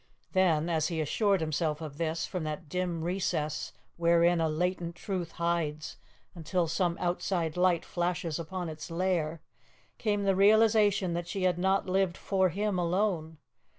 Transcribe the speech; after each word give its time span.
Then, 0.31 0.67
as 0.67 0.87
he 0.87 0.99
assured 0.99 1.41
himself 1.41 1.79
of 1.79 1.99
this, 1.99 2.25
from 2.25 2.43
that 2.43 2.67
dim 2.67 3.03
recess 3.03 3.71
wherein 3.97 4.41
a 4.41 4.49
latent 4.49 4.95
truth 4.95 5.33
hides 5.33 5.97
until 6.33 6.67
some 6.67 6.97
outside 6.99 7.55
light 7.55 7.85
flashes 7.85 8.39
upon 8.39 8.67
its 8.67 8.89
lair, 8.89 9.43
came 9.99 10.23
the 10.23 10.35
realization 10.35 11.13
that 11.13 11.27
she 11.27 11.43
had 11.43 11.59
not 11.59 11.85
lived 11.85 12.17
for 12.17 12.49
him 12.49 12.79
alone. 12.79 13.37